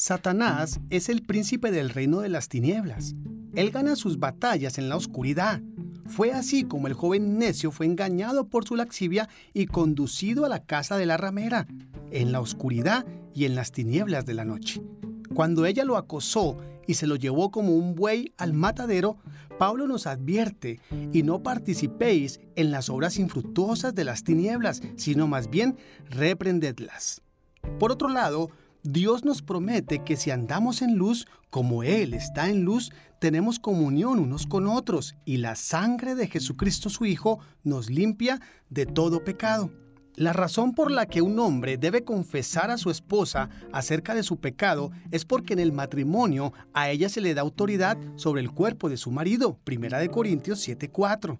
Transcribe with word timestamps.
Satanás 0.00 0.80
es 0.88 1.10
el 1.10 1.20
príncipe 1.20 1.70
del 1.70 1.90
reino 1.90 2.20
de 2.20 2.30
las 2.30 2.48
tinieblas. 2.48 3.14
Él 3.54 3.70
gana 3.70 3.96
sus 3.96 4.18
batallas 4.18 4.78
en 4.78 4.88
la 4.88 4.96
oscuridad. 4.96 5.60
Fue 6.06 6.32
así 6.32 6.64
como 6.64 6.86
el 6.86 6.94
joven 6.94 7.36
necio 7.36 7.70
fue 7.70 7.84
engañado 7.84 8.48
por 8.48 8.66
su 8.66 8.76
laxivia 8.76 9.28
y 9.52 9.66
conducido 9.66 10.46
a 10.46 10.48
la 10.48 10.64
casa 10.64 10.96
de 10.96 11.04
la 11.04 11.18
ramera, 11.18 11.66
en 12.10 12.32
la 12.32 12.40
oscuridad 12.40 13.04
y 13.34 13.44
en 13.44 13.54
las 13.54 13.72
tinieblas 13.72 14.24
de 14.24 14.32
la 14.32 14.46
noche. 14.46 14.80
Cuando 15.34 15.66
ella 15.66 15.84
lo 15.84 15.98
acosó 15.98 16.56
y 16.86 16.94
se 16.94 17.06
lo 17.06 17.16
llevó 17.16 17.50
como 17.50 17.74
un 17.74 17.94
buey 17.94 18.32
al 18.38 18.54
matadero, 18.54 19.18
Pablo 19.58 19.86
nos 19.86 20.06
advierte, 20.06 20.80
y 21.12 21.22
no 21.24 21.42
participéis 21.42 22.40
en 22.56 22.70
las 22.70 22.88
obras 22.88 23.18
infructuosas 23.18 23.94
de 23.94 24.04
las 24.04 24.24
tinieblas, 24.24 24.80
sino 24.96 25.28
más 25.28 25.50
bien 25.50 25.76
reprendedlas. 26.08 27.20
Por 27.78 27.92
otro 27.92 28.08
lado, 28.08 28.50
Dios 28.82 29.24
nos 29.24 29.42
promete 29.42 30.04
que 30.04 30.16
si 30.16 30.30
andamos 30.30 30.80
en 30.80 30.96
luz, 30.96 31.26
como 31.50 31.82
Él 31.82 32.14
está 32.14 32.48
en 32.48 32.64
luz, 32.64 32.92
tenemos 33.18 33.58
comunión 33.58 34.18
unos 34.18 34.46
con 34.46 34.66
otros, 34.66 35.16
y 35.26 35.36
la 35.36 35.54
sangre 35.54 36.14
de 36.14 36.26
Jesucristo 36.26 36.88
su 36.88 37.04
Hijo 37.04 37.40
nos 37.62 37.90
limpia 37.90 38.40
de 38.70 38.86
todo 38.86 39.22
pecado. 39.22 39.70
La 40.16 40.32
razón 40.32 40.74
por 40.74 40.90
la 40.90 41.06
que 41.06 41.22
un 41.22 41.38
hombre 41.38 41.76
debe 41.76 42.04
confesar 42.04 42.70
a 42.70 42.78
su 42.78 42.90
esposa 42.90 43.48
acerca 43.72 44.14
de 44.14 44.22
su 44.22 44.38
pecado 44.38 44.90
es 45.10 45.24
porque 45.24 45.52
en 45.52 45.60
el 45.60 45.72
matrimonio 45.72 46.52
a 46.72 46.90
ella 46.90 47.08
se 47.08 47.20
le 47.20 47.34
da 47.34 47.42
autoridad 47.42 47.96
sobre 48.16 48.40
el 48.40 48.50
cuerpo 48.50 48.88
de 48.88 48.96
su 48.96 49.10
marido, 49.10 49.58
Primera 49.64 49.98
de 49.98 50.08
Corintios 50.08 50.66
7:4. 50.66 51.38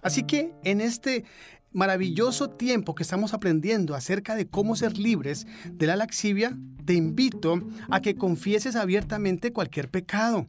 Así 0.00 0.24
que 0.24 0.52
en 0.64 0.80
este 0.80 1.24
maravilloso 1.72 2.50
tiempo 2.50 2.94
que 2.94 3.02
estamos 3.02 3.34
aprendiendo 3.34 3.94
acerca 3.94 4.34
de 4.34 4.48
cómo 4.48 4.76
ser 4.76 4.98
libres 4.98 5.46
de 5.70 5.86
la 5.86 5.96
laxivia, 5.96 6.56
te 6.84 6.94
invito 6.94 7.60
a 7.90 8.00
que 8.00 8.14
confieses 8.14 8.76
abiertamente 8.76 9.52
cualquier 9.52 9.90
pecado 9.90 10.48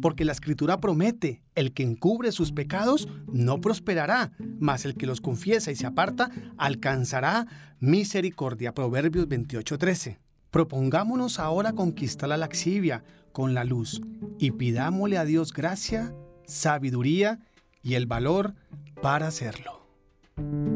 porque 0.00 0.24
la 0.24 0.32
escritura 0.32 0.78
promete, 0.78 1.42
el 1.54 1.72
que 1.72 1.82
encubre 1.82 2.32
sus 2.32 2.52
pecados 2.52 3.08
no 3.32 3.60
prosperará, 3.60 4.32
mas 4.58 4.84
el 4.84 4.94
que 4.94 5.06
los 5.06 5.20
confiesa 5.20 5.70
y 5.70 5.76
se 5.76 5.86
aparta 5.86 6.30
alcanzará 6.58 7.46
misericordia. 7.80 8.74
Proverbios 8.74 9.28
28:13. 9.28 10.18
Propongámonos 10.50 11.38
ahora 11.38 11.72
conquistar 11.72 12.28
la 12.28 12.36
laxivia 12.36 13.04
con 13.32 13.54
la 13.54 13.64
luz 13.64 14.00
y 14.38 14.52
pidámosle 14.52 15.18
a 15.18 15.24
Dios 15.24 15.52
gracia, 15.52 16.14
sabiduría 16.46 17.40
y 17.82 17.94
el 17.94 18.06
valor 18.06 18.54
para 19.02 19.26
hacerlo. 19.26 19.85
Thank 20.38 20.52
you 20.52 20.75